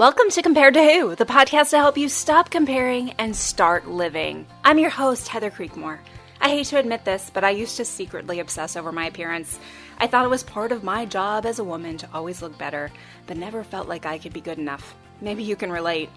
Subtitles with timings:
[0.00, 4.46] Welcome to Compared to Who, the podcast to help you stop comparing and start living.
[4.64, 5.98] I'm your host, Heather Creekmore.
[6.40, 9.60] I hate to admit this, but I used to secretly obsess over my appearance.
[9.98, 12.90] I thought it was part of my job as a woman to always look better,
[13.26, 14.94] but never felt like I could be good enough.
[15.20, 16.08] Maybe you can relate.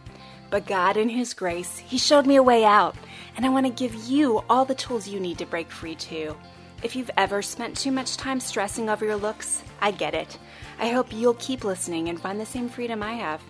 [0.50, 2.96] But God, in His grace, He showed me a way out,
[3.36, 6.38] and I want to give you all the tools you need to break free too.
[6.84, 10.38] If you've ever spent too much time stressing over your looks, I get it.
[10.79, 13.42] I hope you'll keep listening and find the same freedom I have.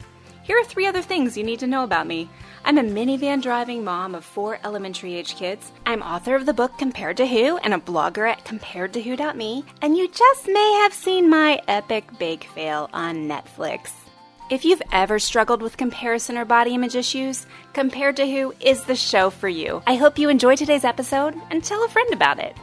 [0.44, 2.30] Here are three other things you need to know about me.
[2.66, 5.72] I'm a minivan driving mom of four elementary age kids.
[5.86, 9.64] I'm author of the book Compared to Who and a blogger at comparedtowho.me.
[9.82, 13.92] And you just may have seen my epic bake fail on Netflix.
[14.50, 18.98] If you've ever struggled with comparison or body image issues, Compared to Who is the
[18.98, 19.82] show for you.
[19.88, 22.58] I hope you enjoy today's episode and tell a friend about it.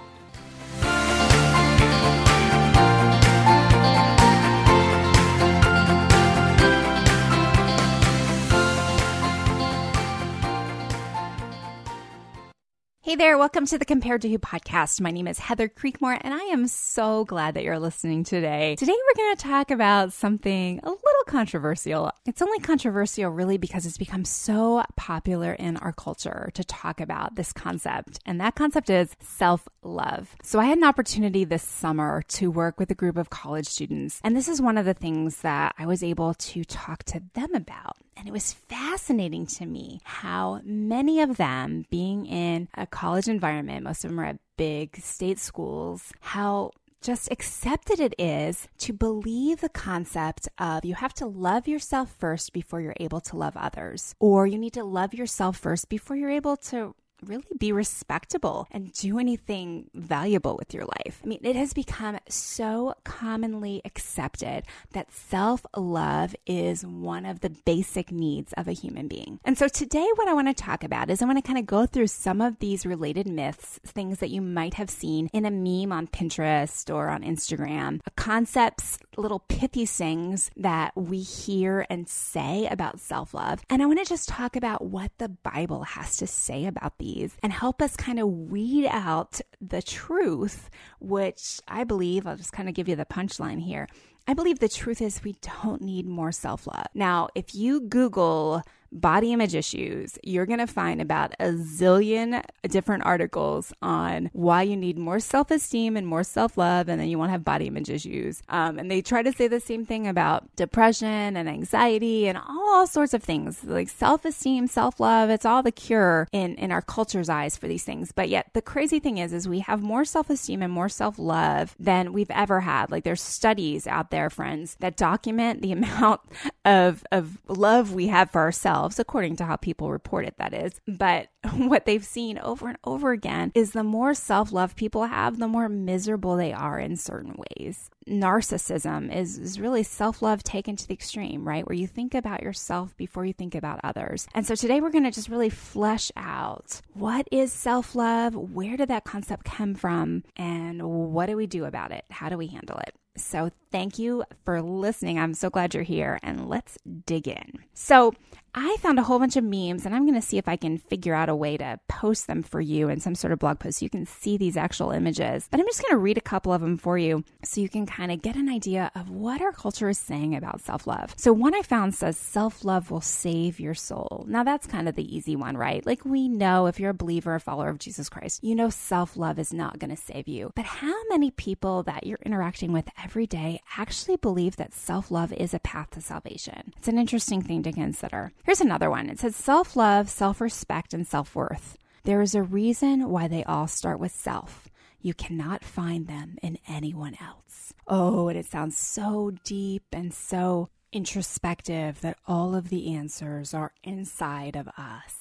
[13.11, 15.01] Hey there, welcome to the Compared to Who podcast.
[15.01, 18.77] My name is Heather Creekmore, and I am so glad that you're listening today.
[18.77, 22.13] Today, we're going to talk about something a little controversial.
[22.25, 27.35] It's only controversial really because it's become so popular in our culture to talk about
[27.35, 30.37] this concept, and that concept is self love.
[30.45, 34.21] So, I had an opportunity this summer to work with a group of college students,
[34.23, 37.57] and this is one of the things that I was able to talk to them
[37.57, 37.97] about.
[38.21, 43.85] And it was fascinating to me how many of them, being in a college environment,
[43.85, 49.63] most of them are at big state schools, how just accepted it is to believe
[49.63, 54.15] the concept of you have to love yourself first before you're able to love others,
[54.21, 58.93] or you need to love yourself first before you're able to really be respectable and
[58.93, 61.21] do anything valuable with your life.
[61.23, 67.51] I mean, it has become so commonly accepted that self love is one of the
[67.51, 69.41] basic needs of a human being.
[69.45, 71.67] And so today, what I want to talk about is I want to kind of
[71.67, 75.51] go through some of these related myths, things that you might have seen in a
[75.51, 82.67] meme on Pinterest or on Instagram, concepts, little pithy things that we hear and say
[82.67, 83.61] about self love.
[83.69, 87.37] And I want to just talk about what the Bible has to say about these
[87.43, 92.69] and help us kind of weed out the truth, which I believe, I'll just kind
[92.69, 93.87] of give you the punchline here.
[94.27, 96.87] I believe the truth is we don't need more self love.
[96.95, 103.05] Now, if you Google body image issues, you're going to find about a zillion different
[103.05, 107.19] articles on why you need more self esteem and more self love, and then you
[107.19, 108.43] won't have body image issues.
[108.49, 112.87] Um, and they try to say the same thing about depression and anxiety and all
[112.87, 115.31] sorts of things like self esteem, self love.
[115.31, 118.13] It's all the cure in, in our culture's eyes for these things.
[118.13, 121.19] But yet, the crazy thing is, is we have more self esteem and more self
[121.19, 122.91] love than we've ever had.
[122.91, 126.21] Like, there's studies out there, friends, that document the amount
[126.65, 130.55] of, of love we have for ourselves themselves, according to how people report it, that
[130.55, 130.81] is.
[130.87, 135.39] But what they've seen over and over again is the more self love people have,
[135.39, 137.91] the more miserable they are in certain ways.
[138.09, 141.67] Narcissism is, is really self love taken to the extreme, right?
[141.67, 144.27] Where you think about yourself before you think about others.
[144.35, 148.35] And so today we're going to just really flesh out what is self love?
[148.35, 150.25] Where did that concept come from?
[150.37, 152.05] And what do we do about it?
[152.11, 152.95] How do we handle it?
[153.17, 155.19] So, thank you for listening.
[155.19, 157.59] I'm so glad you're here, and let's dig in.
[157.75, 158.15] So,
[158.55, 160.77] I found a whole bunch of memes and I'm going to see if I can
[160.77, 163.79] figure out a way to post them for you in some sort of blog post
[163.79, 165.47] so you can see these actual images.
[165.49, 167.87] But I'm just going to read a couple of them for you so you can
[167.91, 171.15] kind of get an idea of what our culture is saying about self love.
[171.17, 174.25] So, one I found says self love will save your soul.
[174.29, 175.85] Now, that's kind of the easy one, right?
[175.85, 179.17] Like, we know if you're a believer, a follower of Jesus Christ, you know self
[179.17, 180.53] love is not going to save you.
[180.55, 185.33] But how many people that you're interacting with every day actually believe that self love
[185.33, 186.73] is a path to salvation?
[186.77, 188.33] It's an interesting thing to consider.
[188.45, 191.77] Here's another one it says self love, self respect, and self worth.
[192.05, 194.70] There is a reason why they all start with self.
[195.01, 197.73] You cannot find them in anyone else.
[197.87, 203.73] Oh, and it sounds so deep and so introspective that all of the answers are
[203.83, 205.17] inside of us.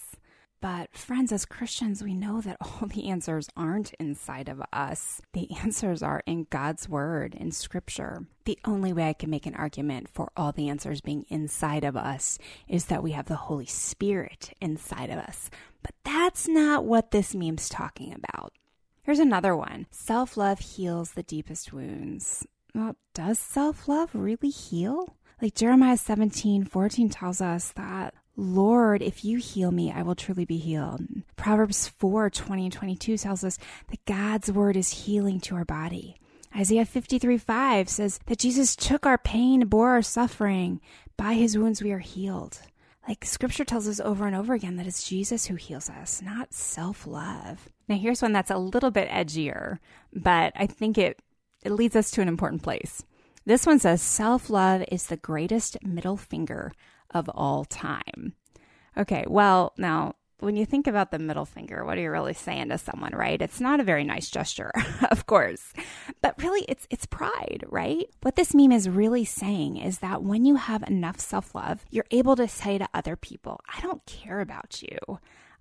[0.61, 5.21] But, friends, as Christians, we know that all the answers aren't inside of us.
[5.31, 8.25] The answers are in God's Word, in Scripture.
[8.43, 11.95] The only way I can make an argument for all the answers being inside of
[11.95, 12.37] us
[12.67, 15.49] is that we have the Holy Spirit inside of us.
[15.81, 18.51] But that's not what this meme's talking about.
[19.03, 22.45] Here's another one Self love heals the deepest wounds.
[22.75, 25.15] Well, does self love really heal?
[25.41, 30.45] Like Jeremiah 17 14 tells us that Lord, if you heal me, I will truly
[30.45, 31.01] be healed.
[31.35, 33.57] Proverbs 4 20 and 22 tells us
[33.89, 36.15] that God's word is healing to our body.
[36.55, 40.81] Isaiah 53 5 says that Jesus took our pain, bore our suffering,
[41.17, 42.59] By his wounds we are healed.
[43.07, 46.53] Like scripture tells us over and over again that it's Jesus who heals us, not
[46.53, 47.69] self love.
[47.89, 49.79] Now, here's one that's a little bit edgier,
[50.13, 51.19] but I think it,
[51.63, 53.03] it leads us to an important place.
[53.45, 56.71] This one says self love is the greatest middle finger
[57.09, 58.35] of all time.
[58.95, 62.69] Okay, well, now when you think about the middle finger, what are you really saying
[62.69, 63.41] to someone, right?
[63.41, 64.71] It's not a very nice gesture,
[65.11, 65.73] of course.
[66.21, 68.05] But really it's it's pride, right?
[68.21, 72.35] What this meme is really saying is that when you have enough self-love, you're able
[72.35, 75.19] to say to other people, I don't care about you.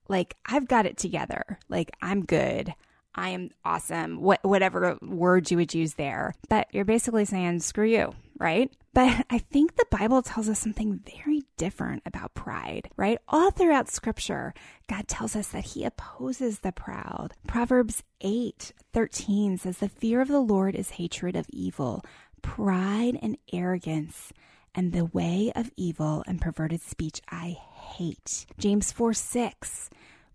[0.09, 1.59] Like I've got it together.
[1.69, 2.75] Like I'm good.
[3.19, 6.35] I am awesome, what, whatever words you would use there.
[6.49, 8.73] But you're basically saying, screw you, right?
[8.95, 13.19] But I think the Bible tells us something very different about pride, right?
[13.29, 14.55] All throughout scripture,
[14.89, 17.35] God tells us that he opposes the proud.
[17.49, 22.05] Proverbs 8 13 says, The fear of the Lord is hatred of evil,
[22.41, 24.33] pride and arrogance,
[24.75, 27.57] and the way of evil and perverted speech I
[27.96, 28.46] hate.
[28.58, 29.90] James 4 6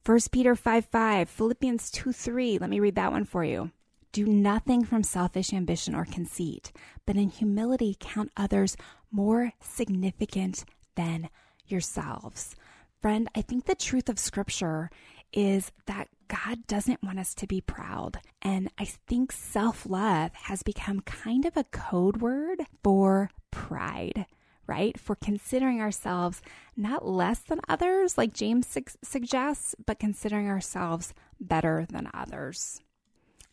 [0.05, 2.57] 1 Peter 5 5, Philippians 2 3.
[2.57, 3.71] Let me read that one for you.
[4.11, 6.73] Do nothing from selfish ambition or conceit,
[7.05, 8.75] but in humility count others
[9.11, 10.65] more significant
[10.95, 11.29] than
[11.67, 12.55] yourselves.
[13.01, 14.89] Friend, I think the truth of Scripture
[15.31, 18.19] is that God doesn't want us to be proud.
[18.41, 24.25] And I think self love has become kind of a code word for pride
[24.67, 24.99] right?
[24.99, 26.41] For considering ourselves
[26.75, 32.81] not less than others, like James su- suggests, but considering ourselves better than others.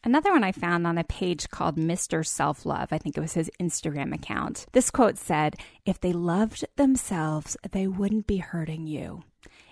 [0.03, 2.27] Another one I found on a page called Mr.
[2.27, 4.65] Self Love, I think it was his Instagram account.
[4.73, 9.25] This quote said, If they loved themselves, they wouldn't be hurting you.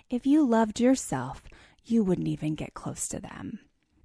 [0.09, 1.43] If you loved yourself,
[1.83, 3.59] you wouldn't even get close to them.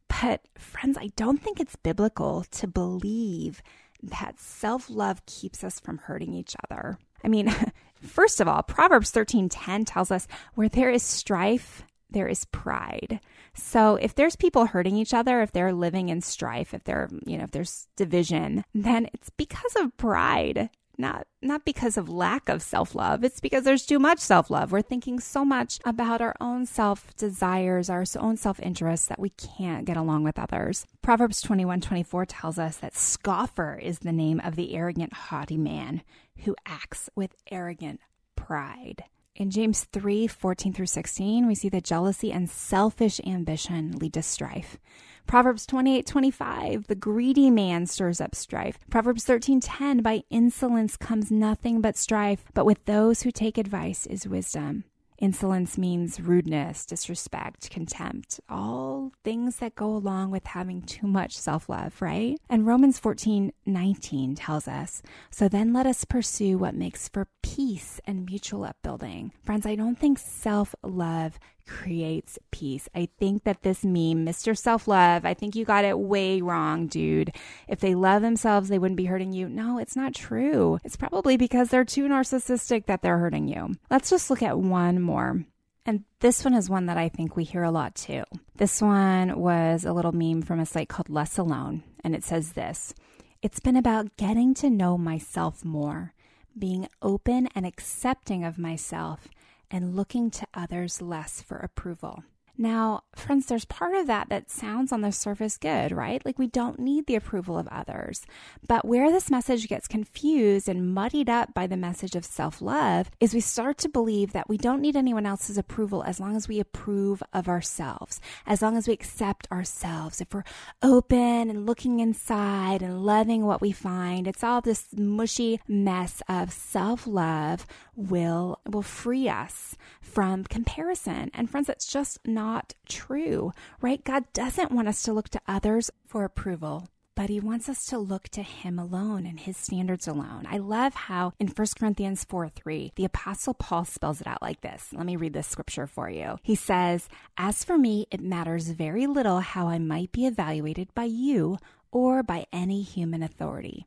[0.08, 3.62] But, friends, I don't think it's biblical to believe
[4.10, 6.98] that self love keeps us from hurting each other.
[7.22, 7.54] I mean,
[8.02, 13.20] first of all, Proverbs 13:10 tells us where there is strife, there is pride.
[13.54, 17.38] So if there's people hurting each other, if they're living in strife, if they're, you
[17.38, 22.62] know, if there's division, then it's because of pride not not because of lack of
[22.62, 23.22] self-love.
[23.22, 24.72] It's because there's too much self-love.
[24.72, 29.96] We're thinking so much about our own self-desires our own self-interests that we can't get
[29.96, 30.86] along with others.
[31.02, 36.02] Proverbs 21 24 tells us that scoffer is the name of the arrogant haughty man
[36.44, 38.00] who acts with arrogant
[38.36, 39.04] pride.
[39.36, 44.22] In James 3 14 through 16, we see that jealousy and selfish ambition lead to
[44.22, 44.78] strife.
[45.26, 48.78] Proverbs 28 25, the greedy man stirs up strife.
[48.90, 54.06] Proverbs 13 10, by insolence comes nothing but strife, but with those who take advice
[54.06, 54.84] is wisdom.
[55.18, 61.68] Insolence means rudeness, disrespect, contempt, all things that go along with having too much self
[61.68, 62.36] love, right?
[62.50, 68.00] And Romans 14 19 tells us, So then let us pursue what makes for peace
[68.06, 69.32] and mutual upbuilding.
[69.44, 72.88] Friends, I don't think self love creates peace.
[72.94, 74.56] I think that this meme, Mr.
[74.56, 77.34] Self Love, I think you got it way wrong, dude.
[77.68, 79.48] If they love themselves, they wouldn't be hurting you.
[79.48, 80.78] No, it's not true.
[80.84, 83.74] It's probably because they're too narcissistic that they're hurting you.
[83.90, 85.44] Let's just look at one more.
[85.86, 88.24] And this one is one that I think we hear a lot too.
[88.56, 92.52] This one was a little meme from a site called Less Alone, and it says
[92.52, 92.94] this
[93.42, 96.14] It's been about getting to know myself more,
[96.58, 99.28] being open and accepting of myself
[99.74, 102.22] and looking to others less for approval.
[102.56, 106.24] Now, friends, there's part of that that sounds on the surface good, right?
[106.24, 108.24] Like we don't need the approval of others.
[108.68, 113.10] But where this message gets confused and muddied up by the message of self love
[113.18, 116.46] is we start to believe that we don't need anyone else's approval as long as
[116.46, 120.20] we approve of ourselves, as long as we accept ourselves.
[120.20, 120.44] If we're
[120.80, 126.52] open and looking inside and loving what we find, it's all this mushy mess of
[126.52, 127.66] self love
[127.96, 131.30] will will free us from comparison.
[131.34, 134.02] And friends, that's just not true, right?
[134.04, 136.88] God doesn't want us to look to others for approval.
[137.16, 140.46] But he wants us to look to him alone and his standards alone.
[140.50, 144.62] I love how in 1 Corinthians 4 3, the Apostle Paul spells it out like
[144.62, 144.88] this.
[144.92, 146.38] Let me read this scripture for you.
[146.42, 147.08] He says,
[147.38, 151.58] As for me, it matters very little how I might be evaluated by you
[151.92, 153.86] or by any human authority.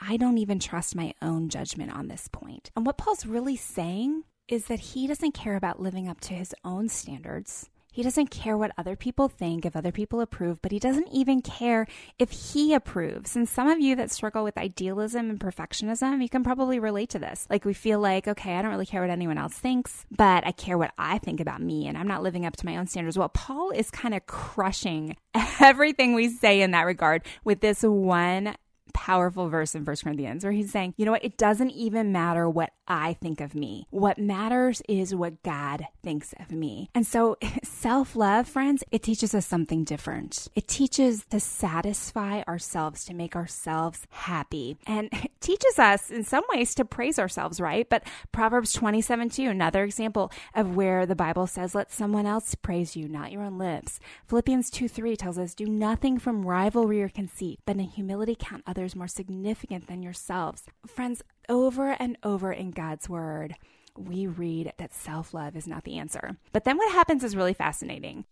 [0.00, 2.70] I don't even trust my own judgment on this point.
[2.76, 6.54] And what Paul's really saying is that he doesn't care about living up to his
[6.64, 7.68] own standards.
[7.98, 11.42] He doesn't care what other people think, if other people approve, but he doesn't even
[11.42, 11.86] care
[12.18, 13.34] if he approves.
[13.34, 17.18] And some of you that struggle with idealism and perfectionism, you can probably relate to
[17.18, 17.46] this.
[17.50, 20.52] Like we feel like, okay, I don't really care what anyone else thinks, but I
[20.52, 23.18] care what I think about me and I'm not living up to my own standards.
[23.18, 25.16] Well, Paul is kind of crushing
[25.60, 28.54] everything we say in that regard with this one
[28.92, 31.24] powerful verse in First Corinthians where he's saying, you know what?
[31.24, 33.86] It doesn't even matter what I think of me.
[33.90, 36.88] What matters is what God thinks of me.
[36.94, 40.48] And so self love, friends, it teaches us something different.
[40.54, 44.78] It teaches to satisfy ourselves, to make ourselves happy.
[44.86, 47.88] And it teaches us in some ways to praise ourselves, right?
[47.88, 52.96] But Proverbs 27 2, another example of where the Bible says, let someone else praise
[52.96, 54.00] you, not your own lips.
[54.26, 58.62] Philippians 2 3 tells us, do nothing from rivalry or conceit, but in humility count
[58.66, 60.62] others more significant than yourselves.
[60.86, 63.54] Friends, over and over in God's word,
[63.96, 66.36] we read that self love is not the answer.
[66.52, 68.24] But then what happens is really fascinating.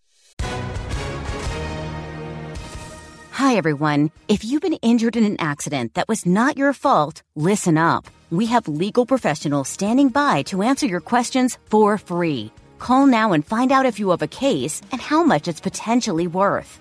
[3.32, 4.10] Hi, everyone.
[4.28, 8.06] If you've been injured in an accident that was not your fault, listen up.
[8.30, 12.50] We have legal professionals standing by to answer your questions for free.
[12.78, 16.26] Call now and find out if you have a case and how much it's potentially
[16.26, 16.80] worth.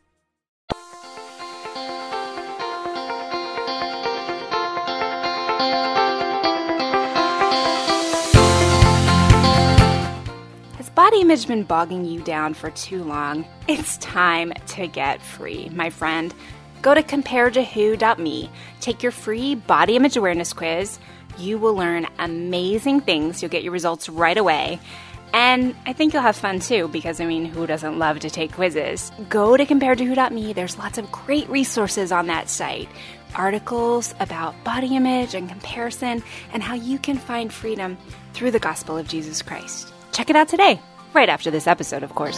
[11.21, 16.33] Image been bogging you down for too long, it's time to get free, my friend.
[16.81, 18.49] Go to comparedtowho.me,
[18.79, 20.97] take your free body image awareness quiz.
[21.37, 23.39] You will learn amazing things.
[23.39, 24.79] You'll get your results right away.
[25.31, 28.53] And I think you'll have fun too, because I mean, who doesn't love to take
[28.53, 29.11] quizzes?
[29.29, 30.53] Go to comparedtowho.me.
[30.53, 32.89] There's lots of great resources on that site.
[33.35, 37.99] Articles about body image and comparison, and how you can find freedom
[38.33, 39.93] through the gospel of Jesus Christ.
[40.13, 40.81] Check it out today
[41.13, 42.37] right after this episode, of course.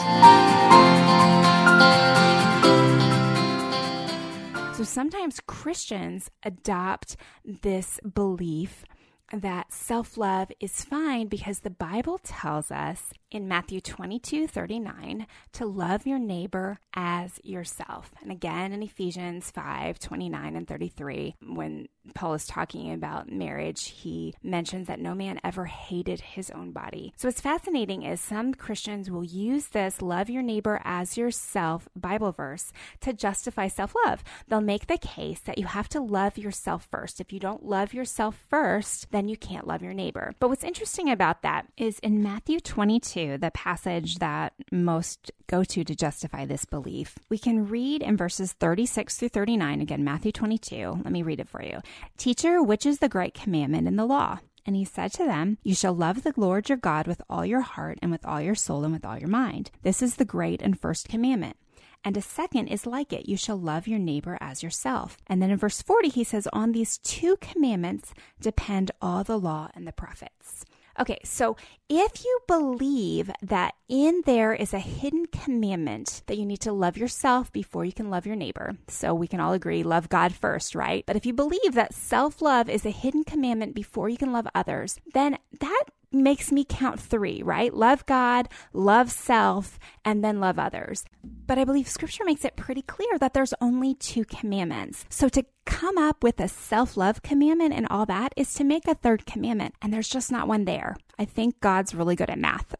[4.78, 7.16] So sometimes Christians adopt
[7.46, 8.84] this belief
[9.32, 15.66] that self love is fine because the Bible tells us in Matthew 22 39 to
[15.66, 18.14] love your neighbor as yourself.
[18.22, 24.36] And again in Ephesians 5 29 and 33, when Paul is talking about marriage, he
[24.44, 27.14] mentions that no man ever hated his own body.
[27.16, 32.32] So what's fascinating is some Christians will use this love your neighbor as yourself Bible
[32.32, 32.72] verse
[33.02, 34.24] to justify self love.
[34.48, 37.20] They'll make the case that you have to love yourself first.
[37.20, 40.34] If you don't love yourself first, then you can't love your neighbor.
[40.40, 45.84] But what's interesting about that is in Matthew 22, the passage that most go to
[45.84, 51.02] to justify this belief, we can read in verses 36 through 39, again, Matthew 22.
[51.04, 51.80] Let me read it for you.
[52.18, 54.40] Teacher, which is the great commandment in the law?
[54.66, 57.62] And he said to them, You shall love the Lord your God with all your
[57.62, 59.72] heart and with all your soul and with all your mind.
[59.82, 61.58] This is the great and first commandment.
[62.06, 65.18] And a second is like it you shall love your neighbor as yourself.
[65.28, 69.70] And then in verse 40, he says, On these two commandments depend all the law
[69.74, 70.66] and the prophets.
[71.00, 71.58] Okay, so
[71.90, 76.98] if you believe that in there is a hidden commandment that you need to love
[76.98, 80.76] yourself before you can love your neighbor, so we can all agree, love God first,
[80.76, 81.04] right?
[81.06, 84.48] But if you believe that self love is a hidden commandment before you can love
[84.54, 87.74] others, then that makes me count three, right?
[87.74, 91.06] Love God, love self, and then love others.
[91.24, 95.06] But I believe scripture makes it pretty clear that there's only two commandments.
[95.10, 98.88] So to come up with a self love commandment and all that is to make
[98.88, 100.96] a third commandment, and there's just not one there.
[101.18, 102.76] I think God's really good at math.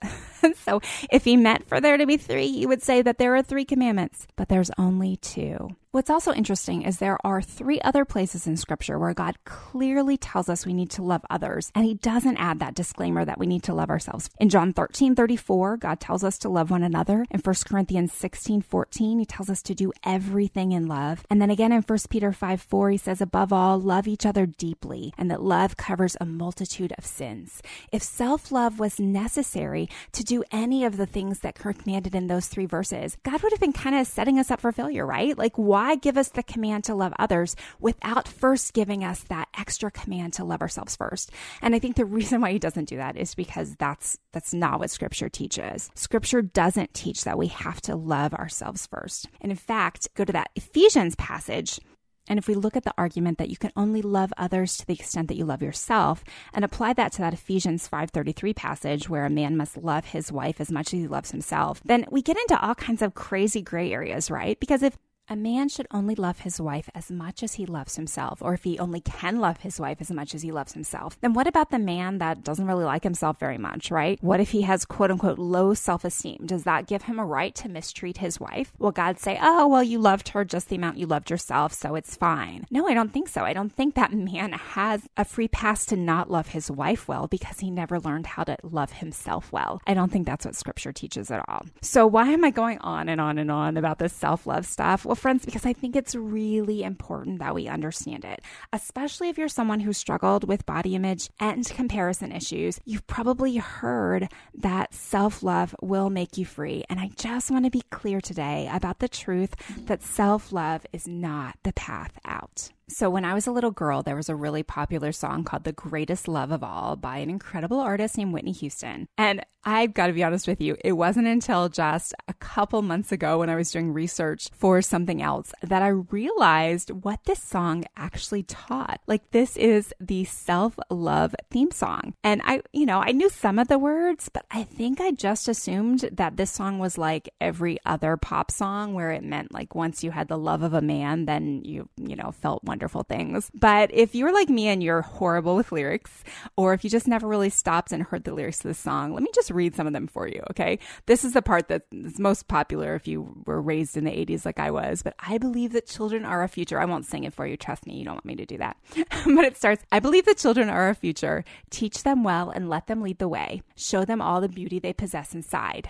[0.66, 3.44] so if he meant for there to be three, he would say that there are
[3.44, 5.76] three commandments, but there's only two.
[5.94, 10.50] What's also interesting is there are three other places in Scripture where God clearly tells
[10.50, 13.62] us we need to love others, and He doesn't add that disclaimer that we need
[13.66, 14.28] to love ourselves.
[14.40, 17.28] In John 13 34, God tells us to love one another.
[17.30, 21.28] In 1 Corinthians 16 14, He tells us to do everything in love.
[21.30, 24.48] And then again in 1 Peter 5 4, He says, above all, love each other
[24.48, 27.62] deeply, and that love covers a multitude of sins.
[27.92, 32.28] If self love was necessary to do any of the things that Kirk commanded in
[32.28, 35.38] those three verses, God would have been kind of setting us up for failure, right?
[35.38, 35.84] Like, why?
[35.84, 40.32] why give us the command to love others without first giving us that extra command
[40.34, 41.30] to love ourselves first?
[41.62, 44.80] And I think the reason why he doesn't do that is because that's that's not
[44.80, 45.92] what scripture teaches.
[45.94, 49.28] Scripture doesn't teach that we have to love ourselves first.
[49.42, 51.80] And in fact, go to that Ephesians passage
[52.28, 54.94] And if we look at the argument that you can only love others to the
[54.94, 59.30] extent that you love yourself and apply that to that Ephesians 5:33 passage where a
[59.30, 62.60] man must love his wife as much as he loves himself, then we get into
[62.62, 64.60] all kinds of crazy gray areas, right?
[64.60, 64.98] Because if
[65.30, 68.64] a man should only love his wife as much as he loves himself, or if
[68.64, 71.18] he only can love his wife as much as he loves himself.
[71.22, 74.22] Then what about the man that doesn't really like himself very much, right?
[74.22, 76.44] What if he has quote unquote low self esteem?
[76.46, 78.74] Does that give him a right to mistreat his wife?
[78.80, 81.96] Will God say, oh, well, you loved her just the amount you loved yourself, so
[81.96, 82.66] it's fine?
[82.70, 83.44] No, I don't think so.
[83.44, 87.28] I don't think that man has a free pass to not love his wife well
[87.28, 89.82] because he never learned how to love himself well.
[89.88, 91.66] I don't think that's what scripture teaches at all.
[91.82, 95.06] So why am I going on and on and on about this self love stuff?
[95.06, 98.42] Well, friends, because I think it's really important that we understand it,
[98.74, 102.78] especially if you're someone who struggled with body image and comparison issues.
[102.84, 106.84] You've probably heard that self love will make you free.
[106.90, 111.08] And I just want to be clear today about the truth that self love is
[111.08, 112.70] not the path out.
[112.90, 115.72] So, when I was a little girl, there was a really popular song called The
[115.72, 119.08] Greatest Love of All by an incredible artist named Whitney Houston.
[119.18, 123.12] And I've got to be honest with you, it wasn't until just a couple months
[123.12, 127.86] ago when I was doing research for something else that I realized what this song
[127.96, 129.00] actually taught.
[129.08, 132.14] Like, this is the self love theme song.
[132.24, 135.48] And I, you know, I knew some of the words, but I think I just
[135.48, 140.04] assumed that this song was like every other pop song where it meant like once
[140.04, 143.52] you had the love of a man, then you, you know, felt wonderful things.
[143.54, 146.24] But if you're like me and you're horrible with lyrics,
[146.56, 149.24] or if you just never really stopped and heard the lyrics to the song, let
[149.24, 150.80] me just read some of them for you, okay?
[151.06, 154.60] This is the part that's most popular if you were raised in the 80s like
[154.60, 155.02] I was.
[155.04, 156.80] But I believe that children are our future.
[156.80, 157.58] I won't sing it for you.
[157.58, 158.78] Trust me, you don't want me to do that.
[159.26, 161.44] but it starts I believe that children are our future.
[161.70, 163.62] Teach them well and let them lead the way.
[163.76, 165.90] Show them all the beauty they possess inside.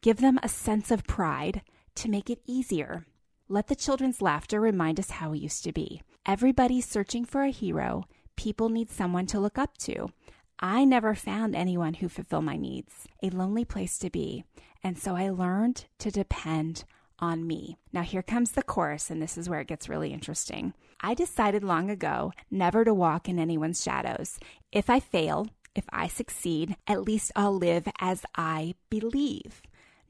[0.00, 1.62] Give them a sense of pride
[1.96, 3.06] to make it easier.
[3.52, 6.00] Let the children's laughter remind us how we used to be.
[6.24, 8.04] Everybody's searching for a hero.
[8.34, 10.08] People need someone to look up to.
[10.58, 14.46] I never found anyone who fulfilled my needs, a lonely place to be.
[14.82, 16.84] And so I learned to depend
[17.18, 17.76] on me.
[17.92, 20.72] Now, here comes the chorus, and this is where it gets really interesting.
[21.02, 24.38] I decided long ago never to walk in anyone's shadows.
[24.72, 29.60] If I fail, if I succeed, at least I'll live as I believe.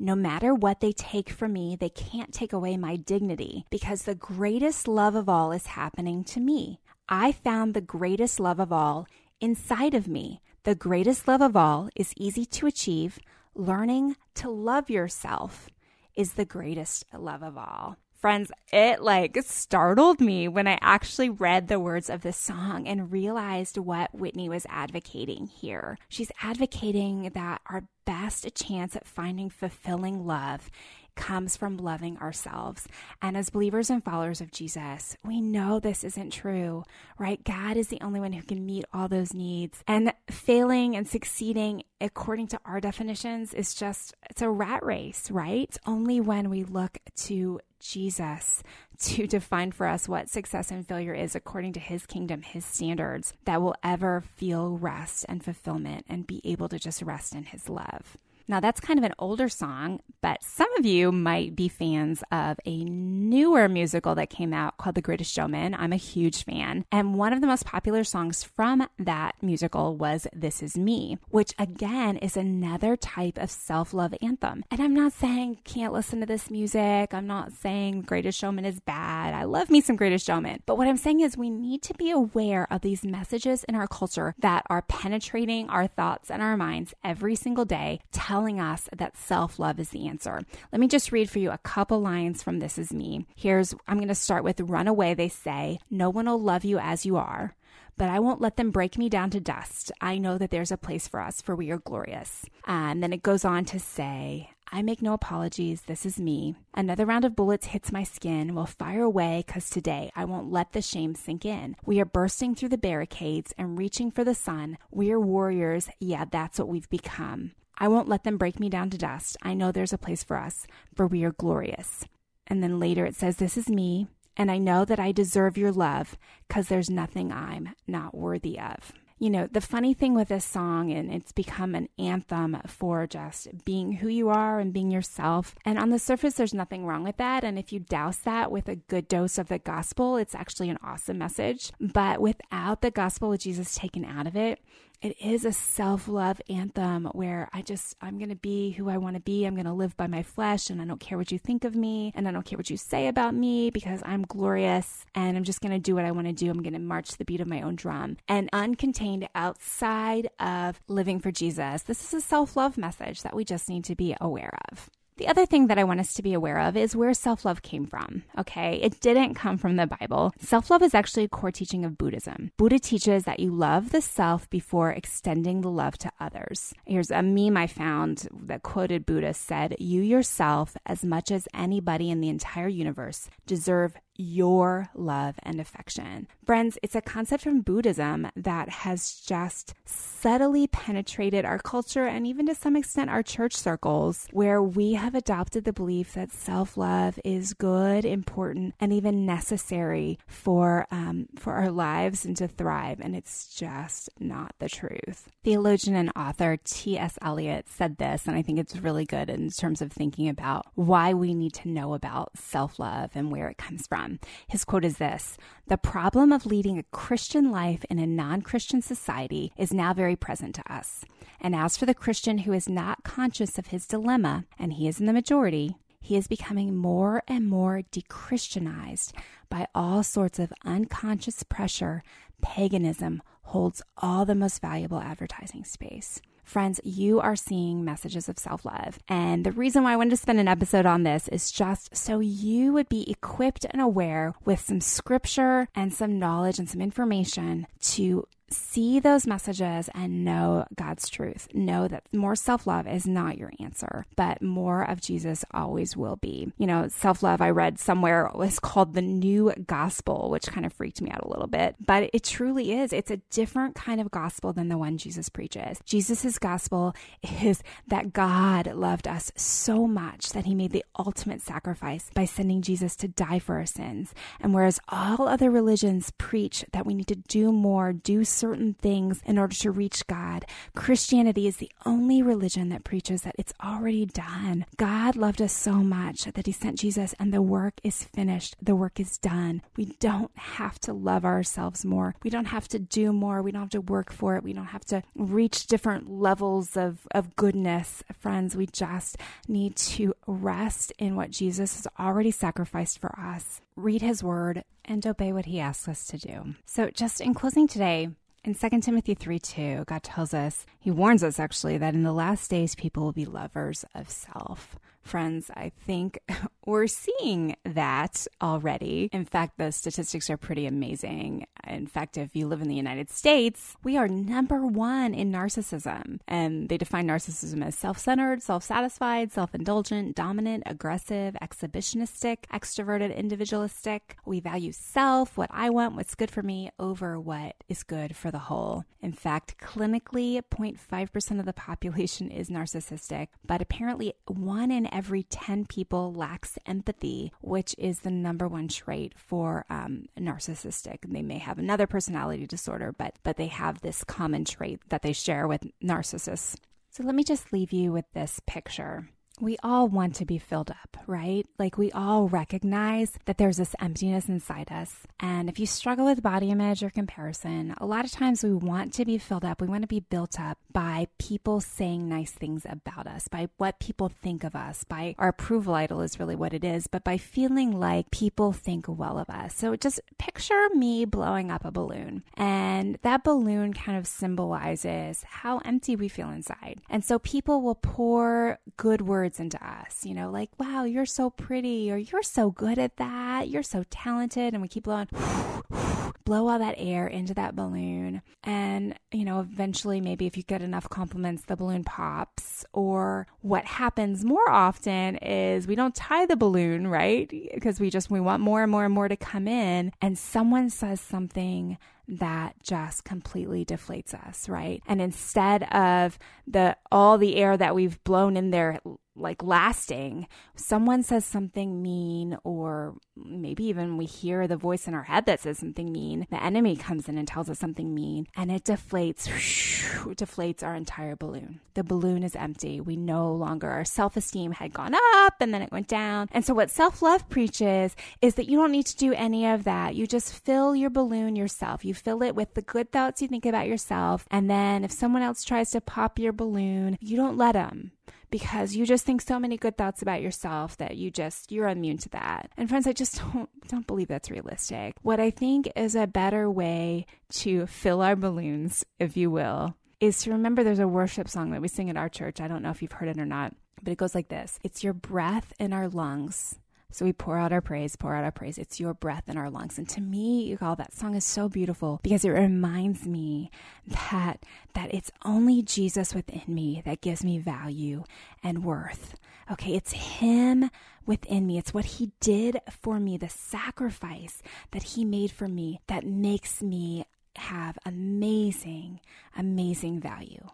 [0.04, 4.16] No matter what they take from me, they can't take away my dignity because the
[4.16, 6.80] greatest love of all is happening to me.
[7.08, 9.06] I found the greatest love of all
[9.40, 10.40] inside of me.
[10.64, 13.20] The greatest love of all is easy to achieve.
[13.54, 15.68] Learning to love yourself
[16.16, 17.96] is the greatest love of all.
[18.22, 23.10] Friends, it like startled me when I actually read the words of this song and
[23.10, 25.98] realized what Whitney was advocating here.
[26.08, 30.70] She's advocating that our best chance at finding fulfilling love
[31.14, 32.86] comes from loving ourselves.
[33.20, 36.84] And as believers and followers of Jesus, we know this isn't true,
[37.18, 37.42] right?
[37.44, 39.82] God is the only one who can meet all those needs.
[39.86, 45.68] And failing and succeeding according to our definitions is just, it's a rat race, right?
[45.68, 48.62] It's only when we look to Jesus
[49.00, 53.34] to define for us what success and failure is according to his kingdom, his standards,
[53.44, 57.68] that will ever feel rest and fulfillment and be able to just rest in his
[57.68, 58.16] love.
[58.48, 62.58] Now, that's kind of an older song, but some of you might be fans of
[62.64, 65.74] a newer musical that came out called The Greatest Showman.
[65.74, 66.84] I'm a huge fan.
[66.92, 71.52] And one of the most popular songs from that musical was This Is Me, which
[71.58, 74.64] again is another type of self love anthem.
[74.70, 77.12] And I'm not saying can't listen to this music.
[77.12, 79.34] I'm not saying Greatest Showman is bad.
[79.34, 80.62] I love me some Greatest Showman.
[80.66, 83.86] But what I'm saying is we need to be aware of these messages in our
[83.86, 88.00] culture that are penetrating our thoughts and our minds every single day
[88.32, 90.40] telling us that self love is the answer.
[90.72, 93.26] Let me just read for you a couple lines from This Is Me.
[93.36, 95.78] Here's, I'm going to start with Run Away, they say.
[95.90, 97.54] No one will love you as you are
[97.98, 99.92] but I won't let them break me down to dust.
[100.00, 102.46] I know that there's a place for us, for we are glorious.
[102.66, 105.82] Uh, and then it goes on to say, I make no apologies.
[105.82, 106.56] This is me.
[106.74, 108.54] Another round of bullets hits my skin.
[108.54, 111.76] We'll fire away because today I won't let the shame sink in.
[111.84, 114.78] We are bursting through the barricades and reaching for the sun.
[114.90, 115.90] We are warriors.
[116.00, 117.52] Yeah, that's what we've become.
[117.78, 119.36] I won't let them break me down to dust.
[119.42, 122.06] I know there's a place for us, for we are glorious.
[122.46, 124.06] And then later it says, This is me,
[124.36, 126.16] and I know that I deserve your love
[126.48, 128.92] because there's nothing I'm not worthy of.
[129.22, 133.64] You know, the funny thing with this song, and it's become an anthem for just
[133.64, 135.54] being who you are and being yourself.
[135.64, 137.44] And on the surface, there's nothing wrong with that.
[137.44, 140.78] And if you douse that with a good dose of the gospel, it's actually an
[140.82, 141.70] awesome message.
[141.78, 144.58] But without the gospel of Jesus taken out of it,
[145.02, 148.98] It is a self love anthem where I just, I'm going to be who I
[148.98, 149.44] want to be.
[149.44, 151.74] I'm going to live by my flesh and I don't care what you think of
[151.74, 155.42] me and I don't care what you say about me because I'm glorious and I'm
[155.42, 156.48] just going to do what I want to do.
[156.48, 158.16] I'm going to march to the beat of my own drum.
[158.28, 163.44] And uncontained outside of living for Jesus, this is a self love message that we
[163.44, 164.88] just need to be aware of.
[165.18, 167.62] The other thing that I want us to be aware of is where self love
[167.62, 168.24] came from.
[168.38, 168.80] Okay.
[168.82, 170.32] It didn't come from the Bible.
[170.38, 172.50] Self love is actually a core teaching of Buddhism.
[172.56, 176.72] Buddha teaches that you love the self before extending the love to others.
[176.86, 182.10] Here's a meme I found that quoted Buddha said, You yourself, as much as anybody
[182.10, 186.28] in the entire universe, deserve your love and affection.
[186.44, 192.46] Friends, it's a concept from Buddhism that has just subtly penetrated our culture and even
[192.46, 197.18] to some extent our church circles, where we have adopted the belief that self love
[197.24, 203.00] is good, important, and even necessary for, um, for our lives and to thrive.
[203.00, 205.28] And it's just not the truth.
[205.44, 207.18] Theologian and author T.S.
[207.22, 211.14] Eliot said this, and I think it's really good in terms of thinking about why
[211.14, 214.01] we need to know about self love and where it comes from.
[214.48, 215.36] His quote is this
[215.66, 220.16] The problem of leading a Christian life in a non Christian society is now very
[220.16, 221.04] present to us.
[221.40, 225.00] And as for the Christian who is not conscious of his dilemma, and he is
[225.00, 229.12] in the majority, he is becoming more and more dechristianized
[229.48, 232.02] by all sorts of unconscious pressure.
[232.40, 236.20] Paganism holds all the most valuable advertising space.
[236.44, 238.98] Friends, you are seeing messages of self love.
[239.08, 242.20] And the reason why I wanted to spend an episode on this is just so
[242.20, 247.66] you would be equipped and aware with some scripture and some knowledge and some information
[247.80, 251.48] to see those messages and know God's truth.
[251.54, 256.16] Know that more self love is not your answer, but more of Jesus always will
[256.16, 256.52] be.
[256.58, 260.72] You know, self love I read somewhere was called the new gospel, which kind of
[260.72, 262.92] freaked me out a little bit, but it truly is.
[262.92, 265.78] It's a different kind of gospel than the one Jesus preaches.
[265.84, 266.94] Jesus's gospel
[267.42, 272.62] is that God loved us so much that he made the ultimate sacrifice by sending
[272.62, 274.14] Jesus to die for our sins.
[274.40, 279.22] And whereas all other religions preach that we need to do more, do certain things
[279.24, 280.44] in order to reach God.
[280.74, 284.66] Christianity is the only religion that preaches that it's already done.
[284.76, 288.56] God loved us so much that he sent Jesus and the work is finished.
[288.60, 289.62] The work is done.
[289.76, 292.16] We don't have to love ourselves more.
[292.24, 293.42] We don't have to do more.
[293.42, 294.42] We don't have to work for it.
[294.42, 298.02] We don't have to reach different levels of, of goodness.
[298.18, 304.02] Friends, we just need to rest in what Jesus has already sacrificed for us read
[304.02, 306.54] his word, and obey what he asks us to do.
[306.66, 308.10] So, just in closing today,
[308.44, 312.12] in 2 Timothy 3 2, God tells us, He warns us actually, that in the
[312.12, 314.78] last days people will be lovers of self.
[315.02, 316.18] Friends, I think
[316.66, 319.08] we're seeing that already.
[319.12, 321.46] In fact, the statistics are pretty amazing.
[321.66, 326.20] In fact, if you live in the United States, we are number one in narcissism.
[326.28, 333.16] And they define narcissism as self centered, self satisfied, self indulgent, dominant, aggressive, exhibitionistic, extroverted,
[333.16, 334.16] individualistic.
[334.24, 338.30] We value self, what I want, what's good for me, over what is good for
[338.30, 338.84] the whole.
[339.00, 345.66] In fact, clinically, 0.5% of the population is narcissistic, but apparently one in every 10
[345.66, 350.98] people lacks empathy, which is the number one trait for um, narcissistic.
[351.04, 355.12] They may have another personality disorder, but but they have this common trait that they
[355.12, 356.56] share with narcissists.
[356.90, 359.08] So let me just leave you with this picture
[359.40, 361.46] we all want to be filled up, right?
[361.58, 364.94] Like we all recognize that there's this emptiness inside us.
[365.18, 368.92] And if you struggle with body image or comparison, a lot of times we want
[368.94, 369.60] to be filled up.
[369.60, 373.80] We want to be built up by people saying nice things about us, by what
[373.80, 377.16] people think of us, by our approval idol is really what it is, but by
[377.16, 379.54] feeling like people think well of us.
[379.56, 385.58] So just picture me blowing up a balloon, and that balloon kind of symbolizes how
[385.58, 386.80] empty we feel inside.
[386.88, 391.06] And so people will pour good words words into us, you know, like, wow, you're
[391.06, 394.52] so pretty, or you're so good at that, you're so talented.
[394.52, 395.06] And we keep blowing,
[396.24, 398.20] blow all that air into that balloon.
[398.42, 402.64] And, you know, eventually, maybe if you get enough compliments, the balloon pops.
[402.72, 407.28] Or what happens more often is we don't tie the balloon, right?
[407.28, 409.92] Because we just, we want more and more and more to come in.
[410.02, 414.82] And someone says something that just completely deflates us, right?
[414.86, 418.80] And instead of the all the air that we've blown in there
[419.22, 420.26] like lasting.
[420.54, 425.40] Someone says something mean, or maybe even we hear the voice in our head that
[425.40, 426.26] says something mean.
[426.30, 430.74] The enemy comes in and tells us something mean, and it deflates, whoosh, deflates our
[430.74, 431.60] entire balloon.
[431.74, 432.80] The balloon is empty.
[432.80, 436.28] We no longer, our self esteem had gone up and then it went down.
[436.32, 439.64] And so, what self love preaches is that you don't need to do any of
[439.64, 439.94] that.
[439.94, 441.84] You just fill your balloon yourself.
[441.84, 444.26] You fill it with the good thoughts you think about yourself.
[444.30, 447.92] And then, if someone else tries to pop your balloon, you don't let them
[448.32, 451.98] because you just think so many good thoughts about yourself that you just you're immune
[451.98, 452.50] to that.
[452.56, 454.94] And friends, I just don't don't believe that's realistic.
[455.02, 460.22] What I think is a better way to fill our balloons, if you will, is
[460.22, 462.40] to remember there's a worship song that we sing at our church.
[462.40, 464.58] I don't know if you've heard it or not, but it goes like this.
[464.64, 466.56] It's your breath in our lungs
[466.92, 468.58] so we pour out our praise, pour out our praise.
[468.58, 469.78] It's your breath in our lungs.
[469.78, 473.50] And to me, you call that song is so beautiful because it reminds me
[473.86, 478.04] that that it's only Jesus within me that gives me value
[478.42, 479.14] and worth.
[479.50, 480.70] Okay, it's him
[481.06, 481.58] within me.
[481.58, 486.62] It's what he did for me, the sacrifice that he made for me that makes
[486.62, 487.04] me
[487.36, 489.00] have amazing,
[489.36, 490.46] amazing value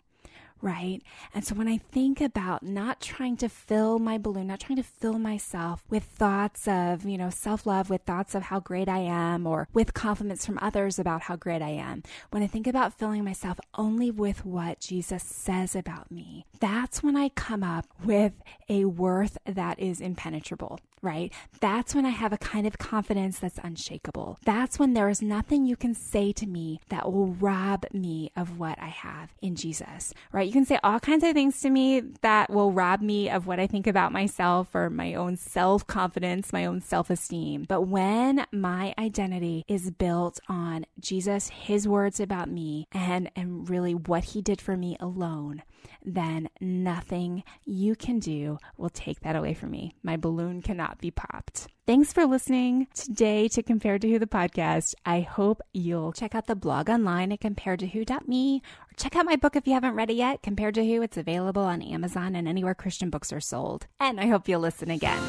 [0.60, 1.00] right?
[1.34, 4.82] And so when I think about not trying to fill my balloon, not trying to
[4.82, 8.98] fill myself with thoughts of, you know, self love, with thoughts of how great I
[8.98, 12.98] am, or with compliments from others about how great I am, when I think about
[12.98, 18.32] filling myself only with what Jesus says about me, that's when I come up with
[18.68, 21.32] a worth that is impenetrable right?
[21.60, 24.38] That's when I have a kind of confidence that's unshakable.
[24.44, 28.58] That's when there is nothing you can say to me that will rob me of
[28.58, 30.46] what I have in Jesus, right?
[30.46, 33.60] You can say all kinds of things to me that will rob me of what
[33.60, 37.64] I think about myself or my own self confidence, my own self esteem.
[37.68, 43.94] But when my identity is built on Jesus, his words about me, and, and really
[43.94, 45.62] what he did for me alone,
[46.04, 49.94] then nothing you can do will take that away from me.
[50.02, 51.68] My balloon cannot be popped.
[51.86, 54.94] Thanks for listening today to Compared to Who the podcast.
[55.06, 59.56] I hope you'll check out the blog online at comparedtowho.me or check out my book
[59.56, 61.00] if you haven't read it yet, Compared to Who.
[61.00, 63.86] It's available on Amazon and anywhere Christian books are sold.
[63.98, 65.22] And I hope you'll listen again.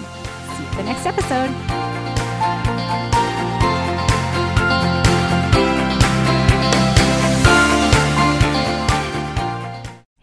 [0.58, 2.09] See you the next episode.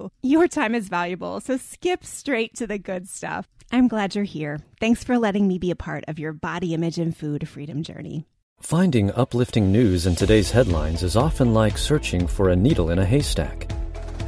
[0.00, 0.10] you.
[0.22, 3.48] Your time is valuable, so skip straight to the good stuff.
[3.72, 4.60] I'm glad you're here.
[4.80, 8.26] Thanks for letting me be a part of your body image and food freedom journey.
[8.60, 13.04] Finding uplifting news in today's headlines is often like searching for a needle in a
[13.04, 13.70] haystack.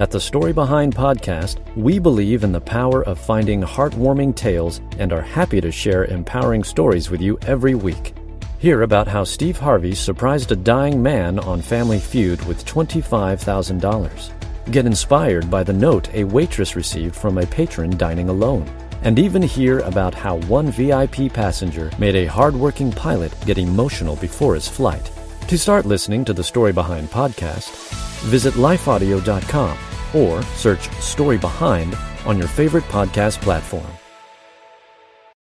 [0.01, 5.13] At the Story Behind podcast, we believe in the power of finding heartwarming tales and
[5.13, 8.15] are happy to share empowering stories with you every week.
[8.59, 14.87] Hear about how Steve Harvey surprised a dying man on Family Feud with $25,000 Get
[14.87, 18.71] inspired by the note a waitress received from a patron dining alone.
[19.03, 24.55] And even hear about how one VIP passenger made a hardworking pilot get emotional before
[24.55, 25.11] his flight.
[25.49, 27.71] To start listening to the Story Behind podcast,
[28.23, 29.79] visit lifeaudio.com
[30.15, 34.02] or search Story Behind on your favorite podcast platform.